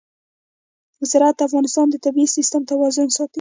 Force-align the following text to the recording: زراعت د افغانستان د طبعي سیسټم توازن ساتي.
زراعت 1.09 1.35
د 1.37 1.41
افغانستان 1.47 1.85
د 1.89 1.95
طبعي 2.05 2.25
سیسټم 2.35 2.61
توازن 2.71 3.07
ساتي. 3.15 3.29